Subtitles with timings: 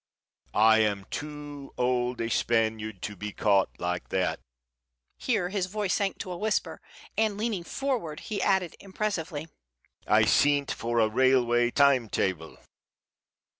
[0.55, 4.39] I am too old a Spaniard to be caught like that."
[5.19, 6.81] Here his voice sank to a whisper,
[7.15, 9.47] and, leaning forward, he added, impressively:
[10.07, 12.57] "I sent for a railway time table.